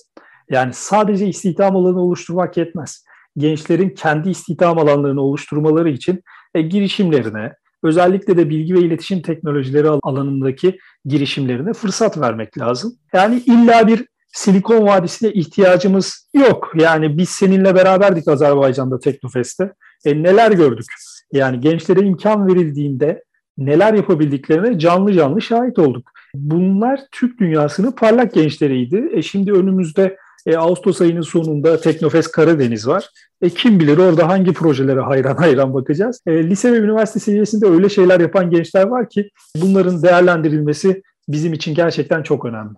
Yani 0.50 0.72
sadece 0.74 1.26
istihdam 1.26 1.76
alanı 1.76 2.00
oluşturmak 2.00 2.56
yetmez. 2.56 3.04
Gençlerin 3.36 3.90
kendi 3.90 4.30
istihdam 4.30 4.78
alanlarını 4.78 5.22
oluşturmaları 5.22 5.90
için 5.90 6.22
e, 6.54 6.62
girişimlerine, 6.62 7.52
özellikle 7.82 8.36
de 8.36 8.50
bilgi 8.50 8.74
ve 8.74 8.80
iletişim 8.80 9.22
teknolojileri 9.22 9.88
alanındaki 9.88 10.78
girişimlerine 11.04 11.72
fırsat 11.72 12.20
vermek 12.20 12.58
lazım. 12.58 12.92
Yani 13.12 13.42
illa 13.46 13.86
bir 13.86 14.06
Silikon 14.32 14.86
Vadisi'ne 14.86 15.32
ihtiyacımız 15.32 16.28
yok. 16.34 16.72
Yani 16.74 17.18
biz 17.18 17.28
seninle 17.28 17.74
beraberdik 17.74 18.28
Azerbaycan'da 18.28 19.00
Teknofest'te. 19.00 19.72
E, 20.04 20.22
neler 20.22 20.52
gördük? 20.52 20.86
Yani 21.32 21.60
gençlere 21.60 22.00
imkan 22.00 22.48
verildiğinde 22.48 23.24
neler 23.58 23.94
yapabildiklerine 23.94 24.78
canlı 24.78 25.12
canlı 25.12 25.42
şahit 25.42 25.78
olduk. 25.78 26.10
Bunlar 26.34 27.00
Türk 27.12 27.40
dünyasının 27.40 27.90
parlak 27.90 28.34
gençleriydi. 28.34 29.08
E 29.12 29.22
şimdi 29.22 29.52
önümüzde 29.52 30.16
e, 30.46 30.56
Ağustos 30.56 31.00
ayının 31.00 31.20
sonunda 31.20 31.80
Teknofest 31.80 32.32
Karadeniz 32.32 32.88
var. 32.88 33.08
E, 33.42 33.50
kim 33.50 33.80
bilir 33.80 33.98
orada 33.98 34.28
hangi 34.28 34.52
projelere 34.52 35.00
hayran 35.00 35.36
hayran 35.36 35.74
bakacağız. 35.74 36.20
E, 36.26 36.50
lise 36.50 36.72
ve 36.72 36.76
üniversite 36.76 37.20
seviyesinde 37.20 37.66
öyle 37.66 37.88
şeyler 37.88 38.20
yapan 38.20 38.50
gençler 38.50 38.86
var 38.86 39.08
ki 39.08 39.30
bunların 39.56 40.02
değerlendirilmesi 40.02 41.02
bizim 41.28 41.52
için 41.52 41.74
gerçekten 41.74 42.22
çok 42.22 42.44
önemli. 42.44 42.74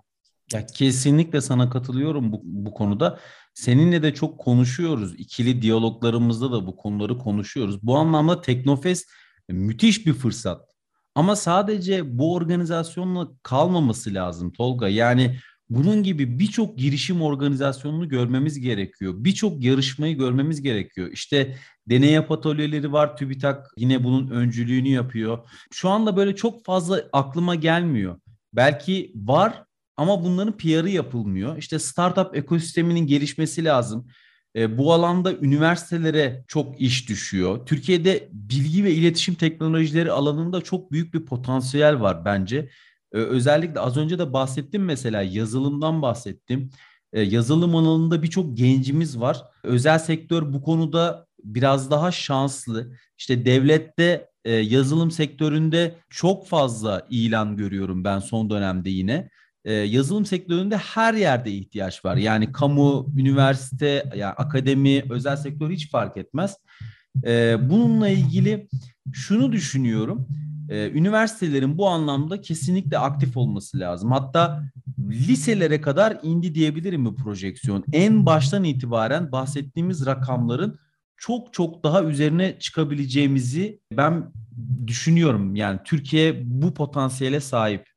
Ya 0.52 0.66
kesinlikle 0.66 1.40
sana 1.40 1.70
katılıyorum 1.70 2.32
bu, 2.32 2.40
bu 2.44 2.74
konuda. 2.74 3.18
Seninle 3.54 4.02
de 4.02 4.14
çok 4.14 4.38
konuşuyoruz. 4.38 5.14
İkili 5.18 5.62
diyaloglarımızda 5.62 6.52
da 6.52 6.66
bu 6.66 6.76
konuları 6.76 7.18
konuşuyoruz. 7.18 7.82
Bu 7.82 7.96
anlamda 7.96 8.40
Teknofest 8.40 9.10
müthiş 9.48 10.06
bir 10.06 10.12
fırsat. 10.12 10.70
Ama 11.14 11.36
sadece 11.36 12.18
bu 12.18 12.34
organizasyonla 12.34 13.28
kalmaması 13.42 14.14
lazım 14.14 14.52
Tolga. 14.52 14.88
Yani 14.88 15.38
bunun 15.70 16.02
gibi 16.02 16.38
birçok 16.38 16.78
girişim 16.78 17.22
organizasyonunu 17.22 18.08
görmemiz 18.08 18.60
gerekiyor. 18.60 19.14
Birçok 19.16 19.64
yarışmayı 19.64 20.18
görmemiz 20.18 20.62
gerekiyor. 20.62 21.08
İşte 21.12 21.56
deney 21.86 22.18
atölyeleri 22.18 22.92
var. 22.92 23.16
TÜBİTAK 23.16 23.66
yine 23.76 24.04
bunun 24.04 24.30
öncülüğünü 24.30 24.88
yapıyor. 24.88 25.38
Şu 25.72 25.88
anda 25.88 26.16
böyle 26.16 26.36
çok 26.36 26.64
fazla 26.64 27.04
aklıma 27.12 27.54
gelmiyor. 27.54 28.20
Belki 28.52 29.12
var 29.14 29.64
ama 30.00 30.24
bunların 30.24 30.56
PR'ı 30.56 30.90
yapılmıyor. 30.90 31.56
İşte 31.56 31.78
startup 31.78 32.36
ekosisteminin 32.36 33.06
gelişmesi 33.06 33.64
lazım. 33.64 34.08
E, 34.56 34.78
bu 34.78 34.92
alanda 34.92 35.32
üniversitelere 35.32 36.44
çok 36.48 36.80
iş 36.80 37.08
düşüyor. 37.08 37.66
Türkiye'de 37.66 38.28
bilgi 38.32 38.84
ve 38.84 38.92
iletişim 38.92 39.34
teknolojileri 39.34 40.12
alanında 40.12 40.60
çok 40.60 40.92
büyük 40.92 41.14
bir 41.14 41.24
potansiyel 41.24 42.00
var 42.00 42.24
bence. 42.24 42.70
E, 43.12 43.18
özellikle 43.18 43.80
az 43.80 43.96
önce 43.96 44.18
de 44.18 44.32
bahsettim 44.32 44.84
mesela 44.84 45.22
yazılımdan 45.22 46.02
bahsettim. 46.02 46.70
E, 47.12 47.20
yazılım 47.20 47.76
alanında 47.76 48.22
birçok 48.22 48.56
gencimiz 48.56 49.20
var. 49.20 49.42
Özel 49.64 49.98
sektör 49.98 50.52
bu 50.52 50.62
konuda 50.62 51.26
biraz 51.44 51.90
daha 51.90 52.10
şanslı. 52.10 52.92
İşte 53.18 53.44
devlette 53.44 54.28
e, 54.44 54.52
yazılım 54.52 55.10
sektöründe 55.10 55.96
çok 56.10 56.48
fazla 56.48 57.06
ilan 57.10 57.56
görüyorum 57.56 58.04
ben 58.04 58.18
son 58.18 58.50
dönemde 58.50 58.90
yine 58.90 59.30
e, 59.64 59.72
yazılım 59.72 60.26
sektöründe 60.26 60.76
her 60.76 61.14
yerde 61.14 61.50
ihtiyaç 61.50 62.04
var. 62.04 62.16
Yani 62.16 62.52
kamu, 62.52 63.12
üniversite, 63.16 64.10
yani 64.16 64.32
akademi, 64.32 65.04
özel 65.10 65.36
sektör 65.36 65.70
hiç 65.70 65.90
fark 65.90 66.16
etmez. 66.16 66.56
E, 67.26 67.56
bununla 67.70 68.08
ilgili 68.08 68.68
şunu 69.12 69.52
düşünüyorum. 69.52 70.28
E, 70.68 70.90
üniversitelerin 70.90 71.78
bu 71.78 71.88
anlamda 71.88 72.40
kesinlikle 72.40 72.98
aktif 72.98 73.36
olması 73.36 73.78
lazım. 73.78 74.10
Hatta 74.10 74.62
liselere 75.10 75.80
kadar 75.80 76.18
indi 76.22 76.54
diyebilirim 76.54 77.04
bu 77.04 77.16
projeksiyon. 77.16 77.84
En 77.92 78.26
baştan 78.26 78.64
itibaren 78.64 79.32
bahsettiğimiz 79.32 80.06
rakamların 80.06 80.78
çok 81.16 81.52
çok 81.52 81.84
daha 81.84 82.02
üzerine 82.02 82.58
çıkabileceğimizi 82.58 83.80
ben 83.92 84.32
düşünüyorum. 84.86 85.54
Yani 85.56 85.80
Türkiye 85.84 86.42
bu 86.44 86.74
potansiyele 86.74 87.40
sahip. 87.40 87.89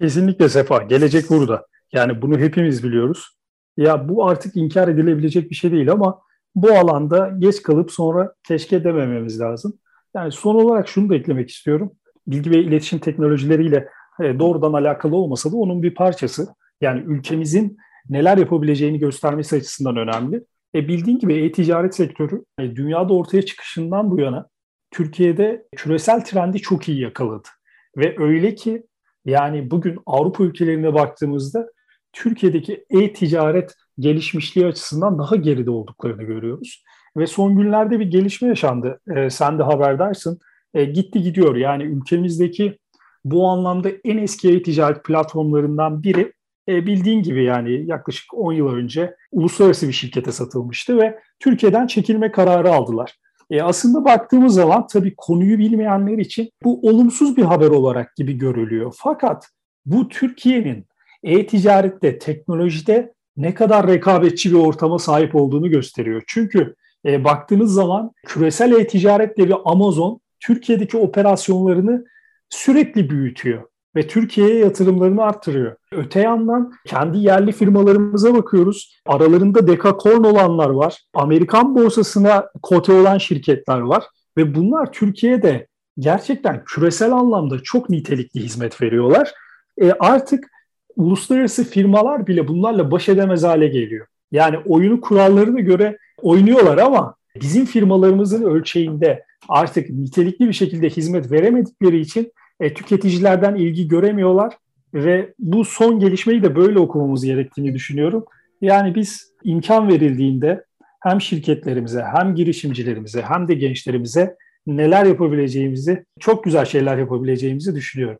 Kesinlikle 0.00 0.48
Sefa. 0.48 0.82
Gelecek 0.82 1.30
burada. 1.30 1.66
Yani 1.92 2.22
bunu 2.22 2.38
hepimiz 2.38 2.84
biliyoruz. 2.84 3.36
Ya 3.76 4.08
bu 4.08 4.28
artık 4.28 4.56
inkar 4.56 4.88
edilebilecek 4.88 5.50
bir 5.50 5.54
şey 5.54 5.72
değil 5.72 5.90
ama 5.90 6.20
bu 6.54 6.72
alanda 6.72 7.32
geç 7.38 7.62
kalıp 7.62 7.90
sonra 7.90 8.34
keşke 8.48 8.84
demememiz 8.84 9.40
lazım. 9.40 9.78
Yani 10.14 10.32
son 10.32 10.54
olarak 10.54 10.88
şunu 10.88 11.08
da 11.08 11.14
eklemek 11.14 11.50
istiyorum. 11.50 11.92
Bilgi 12.26 12.50
ve 12.50 12.58
iletişim 12.58 12.98
teknolojileriyle 12.98 13.88
e, 14.22 14.38
doğrudan 14.38 14.72
alakalı 14.72 15.16
olmasa 15.16 15.52
da 15.52 15.56
onun 15.56 15.82
bir 15.82 15.94
parçası. 15.94 16.48
Yani 16.80 17.02
ülkemizin 17.06 17.76
neler 18.08 18.38
yapabileceğini 18.38 18.98
göstermesi 18.98 19.56
açısından 19.56 19.96
önemli. 19.96 20.44
E 20.74 20.88
bildiğin 20.88 21.18
gibi 21.18 21.34
e-ticaret 21.34 21.94
sektörü 21.94 22.44
e, 22.58 22.76
dünyada 22.76 23.14
ortaya 23.14 23.42
çıkışından 23.42 24.10
bu 24.10 24.20
yana 24.20 24.48
Türkiye'de 24.90 25.66
küresel 25.76 26.24
trendi 26.24 26.58
çok 26.60 26.88
iyi 26.88 27.00
yakaladı. 27.00 27.48
Ve 27.96 28.16
öyle 28.18 28.54
ki 28.54 28.86
yani 29.24 29.70
bugün 29.70 29.98
Avrupa 30.06 30.44
ülkelerine 30.44 30.94
baktığımızda 30.94 31.66
Türkiye'deki 32.12 32.84
e-ticaret 32.90 33.74
gelişmişliği 33.98 34.66
açısından 34.66 35.18
daha 35.18 35.36
geride 35.36 35.70
olduklarını 35.70 36.22
görüyoruz. 36.22 36.84
Ve 37.16 37.26
son 37.26 37.56
günlerde 37.56 38.00
bir 38.00 38.06
gelişme 38.06 38.48
yaşandı. 38.48 39.00
E, 39.16 39.30
sen 39.30 39.58
de 39.58 39.62
haberdarsın. 39.62 40.38
E, 40.74 40.84
gitti 40.84 41.22
gidiyor. 41.22 41.56
Yani 41.56 41.82
ülkemizdeki 41.82 42.78
bu 43.24 43.48
anlamda 43.48 43.88
en 44.04 44.18
eski 44.18 44.52
e-ticaret 44.52 45.04
platformlarından 45.04 46.02
biri 46.02 46.32
e, 46.68 46.86
bildiğin 46.86 47.22
gibi 47.22 47.44
yani 47.44 47.86
yaklaşık 47.86 48.34
10 48.34 48.52
yıl 48.52 48.68
önce 48.68 49.16
uluslararası 49.32 49.88
bir 49.88 49.92
şirkete 49.92 50.32
satılmıştı 50.32 50.98
ve 50.98 51.18
Türkiye'den 51.40 51.86
çekilme 51.86 52.32
kararı 52.32 52.72
aldılar. 52.72 53.18
E 53.50 53.62
aslında 53.62 54.04
baktığımız 54.04 54.54
zaman 54.54 54.86
tabii 54.86 55.14
konuyu 55.16 55.58
bilmeyenler 55.58 56.18
için 56.18 56.50
bu 56.64 56.88
olumsuz 56.88 57.36
bir 57.36 57.42
haber 57.42 57.68
olarak 57.68 58.16
gibi 58.16 58.38
görülüyor. 58.38 58.94
Fakat 58.98 59.48
bu 59.86 60.08
Türkiye'nin 60.08 60.86
e-ticarette, 61.22 62.18
teknolojide 62.18 63.14
ne 63.36 63.54
kadar 63.54 63.86
rekabetçi 63.86 64.50
bir 64.50 64.56
ortama 64.56 64.98
sahip 64.98 65.34
olduğunu 65.34 65.70
gösteriyor. 65.70 66.22
Çünkü 66.26 66.74
e, 67.06 67.24
baktığınız 67.24 67.72
zaman 67.74 68.12
küresel 68.26 68.72
e-ticaret 68.72 69.38
devi 69.38 69.54
Amazon 69.64 70.20
Türkiye'deki 70.40 70.96
operasyonlarını 70.96 72.04
sürekli 72.50 73.10
büyütüyor 73.10 73.62
ve 73.96 74.06
Türkiye'ye 74.06 74.58
yatırımlarını 74.58 75.22
arttırıyor. 75.22 75.76
Öte 75.92 76.20
yandan 76.20 76.72
kendi 76.86 77.18
yerli 77.18 77.52
firmalarımıza 77.52 78.34
bakıyoruz. 78.34 79.00
Aralarında 79.06 79.66
dekakorn 79.66 80.24
olanlar 80.24 80.70
var. 80.70 81.02
Amerikan 81.14 81.74
borsasına 81.74 82.46
kote 82.62 82.92
olan 82.92 83.18
şirketler 83.18 83.80
var. 83.80 84.04
Ve 84.36 84.54
bunlar 84.54 84.92
Türkiye'de 84.92 85.66
gerçekten 85.98 86.62
küresel 86.64 87.12
anlamda 87.12 87.58
çok 87.62 87.90
nitelikli 87.90 88.40
hizmet 88.40 88.82
veriyorlar. 88.82 89.32
E 89.80 89.92
artık 89.92 90.50
uluslararası 90.96 91.64
firmalar 91.64 92.26
bile 92.26 92.48
bunlarla 92.48 92.90
baş 92.90 93.08
edemez 93.08 93.42
hale 93.42 93.68
geliyor. 93.68 94.06
Yani 94.32 94.58
oyunu 94.66 95.00
kurallarına 95.00 95.60
göre 95.60 95.98
oynuyorlar 96.22 96.78
ama 96.78 97.14
bizim 97.40 97.66
firmalarımızın 97.66 98.42
ölçeğinde 98.42 99.24
artık 99.48 99.90
nitelikli 99.90 100.48
bir 100.48 100.52
şekilde 100.52 100.90
hizmet 100.90 101.32
veremedikleri 101.32 102.00
için 102.00 102.32
e, 102.64 102.74
tüketicilerden 102.74 103.54
ilgi 103.54 103.88
göremiyorlar 103.88 104.54
ve 104.94 105.34
bu 105.38 105.64
son 105.64 106.00
gelişmeyi 106.00 106.42
de 106.42 106.56
böyle 106.56 106.78
okumamız 106.78 107.24
gerektiğini 107.24 107.74
düşünüyorum. 107.74 108.24
Yani 108.60 108.94
biz 108.94 109.32
imkan 109.42 109.88
verildiğinde 109.88 110.64
hem 111.02 111.20
şirketlerimize 111.20 112.04
hem 112.16 112.34
girişimcilerimize 112.34 113.22
hem 113.22 113.48
de 113.48 113.54
gençlerimize 113.54 114.36
neler 114.66 115.04
yapabileceğimizi, 115.04 116.04
çok 116.20 116.44
güzel 116.44 116.64
şeyler 116.64 116.98
yapabileceğimizi 116.98 117.74
düşünüyorum. 117.74 118.18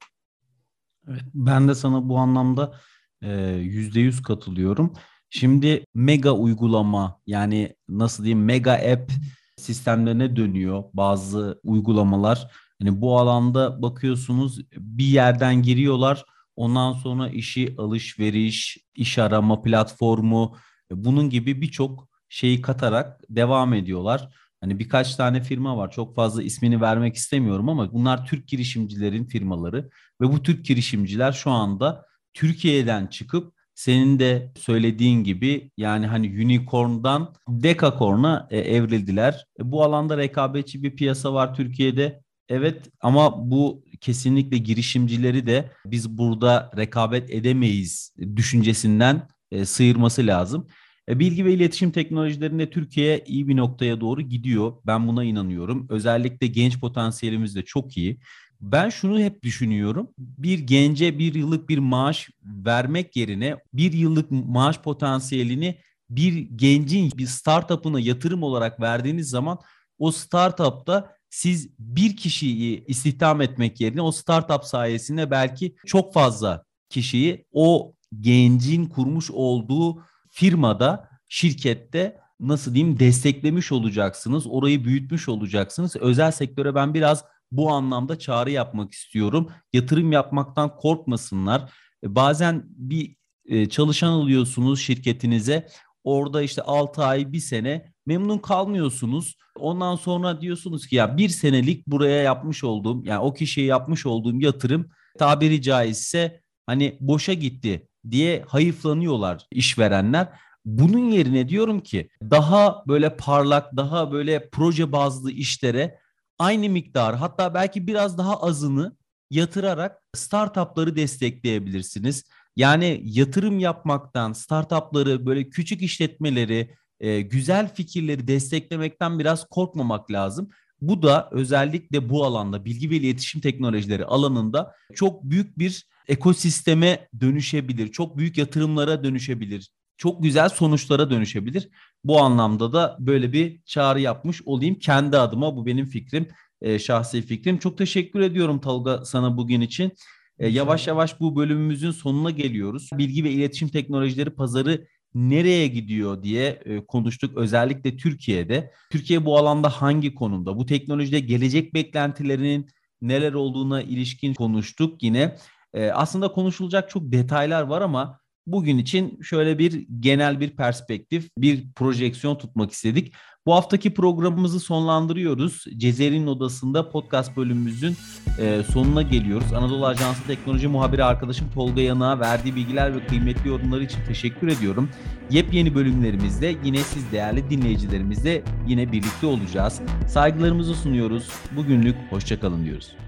Evet, 1.08 1.22
ben 1.34 1.68
de 1.68 1.74
sana 1.74 2.08
bu 2.08 2.18
anlamda 2.18 2.74
e, 3.22 3.32
yüzde 3.50 4.00
yüz 4.00 4.22
katılıyorum. 4.22 4.92
Şimdi 5.30 5.84
mega 5.94 6.30
uygulama 6.32 7.20
yani 7.26 7.76
nasıl 7.88 8.24
diyeyim 8.24 8.44
mega 8.44 8.72
app 8.72 9.12
sistemlerine 9.56 10.36
dönüyor 10.36 10.84
bazı 10.94 11.60
uygulamalar. 11.64 12.50
Hani 12.83 13.00
bu 13.00 13.19
alanda 13.19 13.83
bakıyorsunuz 13.83 14.61
bir 14.76 15.04
yerden 15.04 15.62
giriyorlar. 15.62 16.25
Ondan 16.57 16.93
sonra 16.93 17.28
işi 17.28 17.75
alışveriş, 17.78 18.78
iş 18.95 19.19
arama 19.19 19.62
platformu 19.62 20.57
bunun 20.90 21.31
gibi 21.31 21.61
birçok 21.61 22.09
şeyi 22.28 22.62
katarak 22.62 23.21
devam 23.28 23.75
ediyorlar. 23.75 24.28
Hani 24.61 24.78
birkaç 24.78 25.16
tane 25.16 25.43
firma 25.43 25.76
var. 25.76 25.90
Çok 25.90 26.14
fazla 26.14 26.43
ismini 26.43 26.81
vermek 26.81 27.16
istemiyorum 27.16 27.69
ama 27.69 27.93
bunlar 27.93 28.26
Türk 28.26 28.49
girişimcilerin 28.49 29.25
firmaları 29.25 29.90
ve 30.21 30.33
bu 30.33 30.43
Türk 30.43 30.64
girişimciler 30.64 31.33
şu 31.33 31.50
anda 31.50 32.07
Türkiye'den 32.35 33.07
çıkıp 33.07 33.54
senin 33.75 34.19
de 34.19 34.52
söylediğin 34.57 35.25
gibi 35.25 35.71
yani 35.76 36.07
hani 36.07 36.45
unicorn'dan 36.45 37.35
dekakorn'a 37.49 38.49
e, 38.50 38.59
evrildiler. 38.59 39.47
E, 39.61 39.73
bu 39.73 39.85
alanda 39.85 40.19
rekabetçi 40.19 40.83
bir 40.83 40.97
piyasa 40.97 41.35
var 41.35 41.54
Türkiye'de. 41.54 42.24
Evet 42.48 42.90
ama 43.00 43.50
bu 43.50 43.84
kesinlikle 44.00 44.58
girişimcileri 44.58 45.46
de 45.46 45.70
biz 45.86 46.18
burada 46.18 46.70
rekabet 46.76 47.30
edemeyiz 47.30 48.14
düşüncesinden 48.36 49.28
e, 49.50 49.64
sıyırması 49.64 50.26
lazım. 50.26 50.68
E, 51.08 51.18
bilgi 51.18 51.44
ve 51.44 51.52
iletişim 51.52 51.90
teknolojilerinde 51.90 52.70
Türkiye 52.70 53.24
iyi 53.26 53.48
bir 53.48 53.56
noktaya 53.56 54.00
doğru 54.00 54.22
gidiyor. 54.22 54.72
Ben 54.86 55.08
buna 55.08 55.24
inanıyorum. 55.24 55.86
Özellikle 55.90 56.46
genç 56.46 56.80
potansiyelimiz 56.80 57.56
de 57.56 57.62
çok 57.62 57.96
iyi. 57.96 58.18
Ben 58.60 58.88
şunu 58.88 59.20
hep 59.20 59.42
düşünüyorum. 59.42 60.08
Bir 60.18 60.58
gence 60.58 61.18
bir 61.18 61.34
yıllık 61.34 61.68
bir 61.68 61.78
maaş 61.78 62.30
vermek 62.44 63.16
yerine 63.16 63.56
bir 63.72 63.92
yıllık 63.92 64.30
maaş 64.30 64.80
potansiyelini 64.80 65.78
bir 66.10 66.34
gencin 66.56 67.10
bir 67.16 67.26
startup'ına 67.26 68.00
yatırım 68.00 68.42
olarak 68.42 68.80
verdiğiniz 68.80 69.28
zaman 69.30 69.58
o 69.98 70.10
startup'ta 70.10 71.14
siz 71.34 71.70
bir 71.78 72.16
kişiyi 72.16 72.84
istihdam 72.86 73.40
etmek 73.40 73.80
yerine 73.80 74.02
o 74.02 74.12
startup 74.12 74.64
sayesinde 74.64 75.30
belki 75.30 75.76
çok 75.86 76.12
fazla 76.12 76.64
kişiyi 76.88 77.46
o 77.52 77.94
gencin 78.20 78.86
kurmuş 78.86 79.30
olduğu 79.30 80.02
firmada, 80.30 81.08
şirkette 81.28 82.20
nasıl 82.40 82.74
diyeyim 82.74 82.98
desteklemiş 82.98 83.72
olacaksınız. 83.72 84.46
Orayı 84.46 84.84
büyütmüş 84.84 85.28
olacaksınız. 85.28 85.96
Özel 85.96 86.30
sektöre 86.30 86.74
ben 86.74 86.94
biraz 86.94 87.24
bu 87.52 87.70
anlamda 87.70 88.18
çağrı 88.18 88.50
yapmak 88.50 88.92
istiyorum. 88.92 89.50
Yatırım 89.72 90.12
yapmaktan 90.12 90.76
korkmasınlar. 90.76 91.72
E, 92.04 92.14
bazen 92.14 92.64
bir 92.66 93.16
e, 93.46 93.68
çalışan 93.68 94.12
alıyorsunuz 94.12 94.80
şirketinize. 94.80 95.68
Orada 96.04 96.42
işte 96.42 96.62
6 96.62 97.04
ay, 97.04 97.32
bir 97.32 97.40
sene 97.40 97.93
memnun 98.06 98.38
kalmıyorsunuz. 98.38 99.37
Ondan 99.58 99.96
sonra 99.96 100.40
diyorsunuz 100.40 100.87
ki 100.87 100.96
ya 100.96 101.16
bir 101.16 101.28
senelik 101.28 101.86
buraya 101.86 102.23
yapmış 102.23 102.64
olduğum 102.64 103.04
yani 103.04 103.19
o 103.19 103.34
kişiye 103.34 103.67
yapmış 103.67 104.06
olduğum 104.06 104.40
yatırım 104.40 104.90
tabiri 105.19 105.62
caizse 105.62 106.40
hani 106.67 106.97
boşa 107.00 107.32
gitti 107.32 107.88
diye 108.10 108.45
hayıflanıyorlar 108.49 109.47
işverenler. 109.50 110.28
Bunun 110.64 111.10
yerine 111.10 111.49
diyorum 111.49 111.80
ki 111.80 112.08
daha 112.23 112.84
böyle 112.88 113.17
parlak, 113.17 113.76
daha 113.76 114.12
böyle 114.12 114.49
proje 114.50 114.93
bazlı 114.93 115.30
işlere 115.30 115.99
aynı 116.38 116.69
miktar 116.69 117.17
hatta 117.17 117.54
belki 117.54 117.86
biraz 117.86 118.19
daha 118.19 118.40
azını 118.43 118.97
yatırarak 119.30 120.02
startupları 120.14 120.97
destekleyebilirsiniz. 120.97 122.25
Yani 122.56 123.00
yatırım 123.04 123.58
yapmaktan, 123.58 124.32
startupları, 124.32 125.26
böyle 125.26 125.49
küçük 125.49 125.82
işletmeleri, 125.82 126.75
e, 127.00 127.21
güzel 127.21 127.75
fikirleri 127.75 128.28
desteklemekten 128.28 129.19
biraz 129.19 129.49
korkmamak 129.49 130.11
lazım. 130.11 130.50
Bu 130.80 131.02
da 131.02 131.28
özellikle 131.33 132.09
bu 132.09 132.25
alanda 132.25 132.65
bilgi 132.65 132.91
ve 132.91 132.97
iletişim 132.97 133.41
teknolojileri 133.41 134.04
alanında 134.04 134.75
çok 134.95 135.25
büyük 135.25 135.59
bir 135.59 135.87
ekosisteme 136.09 137.09
dönüşebilir. 137.21 137.93
Çok 137.93 138.19
büyük 138.19 138.39
yatırımlara 138.39 139.04
dönüşebilir. 139.04 139.71
Çok 139.97 140.23
güzel 140.23 140.49
sonuçlara 140.49 141.11
dönüşebilir. 141.11 141.69
Bu 142.04 142.21
anlamda 142.21 142.73
da 142.73 142.97
böyle 143.00 143.33
bir 143.33 143.61
çağrı 143.65 144.00
yapmış 144.00 144.43
olayım 144.45 144.75
kendi 144.75 145.19
adıma. 145.19 145.57
Bu 145.57 145.67
benim 145.67 145.87
fikrim, 145.87 146.28
e, 146.63 146.78
şahsi 146.78 147.23
fikrim. 147.23 147.59
Çok 147.59 147.78
teşekkür 147.78 148.21
ediyorum 148.21 148.61
Tolga 148.61 149.04
sana 149.04 149.37
bugün 149.37 149.61
için. 149.61 149.93
E, 150.39 150.49
yavaş 150.49 150.87
yavaş 150.87 151.21
bu 151.21 151.37
bölümümüzün 151.37 151.91
sonuna 151.91 152.30
geliyoruz. 152.30 152.91
Bilgi 152.93 153.25
ve 153.25 153.30
iletişim 153.30 153.69
teknolojileri 153.69 154.30
pazarı 154.30 154.87
nereye 155.14 155.66
gidiyor 155.66 156.22
diye 156.22 156.62
e, 156.64 156.86
konuştuk 156.86 157.36
özellikle 157.36 157.96
Türkiye'de. 157.96 158.72
Türkiye 158.90 159.24
bu 159.24 159.38
alanda 159.38 159.68
hangi 159.68 160.14
konumda? 160.14 160.56
Bu 160.58 160.66
teknolojide 160.66 161.20
gelecek 161.20 161.74
beklentilerinin 161.74 162.68
neler 163.02 163.32
olduğuna 163.32 163.82
ilişkin 163.82 164.34
konuştuk 164.34 165.02
yine. 165.02 165.36
E, 165.74 165.90
aslında 165.90 166.32
konuşulacak 166.32 166.90
çok 166.90 167.12
detaylar 167.12 167.62
var 167.62 167.80
ama 167.82 168.20
bugün 168.47 168.78
için 168.78 169.21
şöyle 169.23 169.59
bir 169.59 169.87
genel 170.00 170.41
bir 170.41 170.50
perspektif, 170.50 171.30
bir 171.39 171.73
projeksiyon 171.73 172.37
tutmak 172.37 172.73
istedik. 172.73 173.15
Bu 173.47 173.54
haftaki 173.54 173.95
programımızı 173.95 174.61
sonlandırıyoruz. 174.61 175.65
Cezer'in 175.76 176.26
Odası'nda 176.26 176.91
podcast 176.91 177.37
bölümümüzün 177.37 177.97
e, 178.39 178.63
sonuna 178.73 179.02
geliyoruz. 179.02 179.52
Anadolu 179.52 179.87
Ajansı 179.87 180.26
Teknoloji 180.26 180.69
Muhabiri 180.69 181.04
arkadaşım 181.04 181.50
Tolga 181.54 181.80
Yanık'a 181.80 182.21
verdiği 182.21 182.57
bilgiler 182.57 182.97
ve 182.97 183.07
kıymetli 183.07 183.49
yorumları 183.49 183.85
için 183.85 183.99
teşekkür 184.09 184.49
ediyorum. 184.49 184.89
Yepyeni 185.30 185.75
bölümlerimizde 185.75 186.54
yine 186.65 186.78
siz 186.78 187.13
değerli 187.13 187.50
dinleyicilerimizle 187.50 188.43
yine 188.67 188.93
birlikte 188.93 189.26
olacağız. 189.26 189.80
Saygılarımızı 190.09 190.75
sunuyoruz. 190.75 191.28
Bugünlük 191.57 191.97
hoşçakalın 192.11 192.65
diyoruz. 192.65 193.03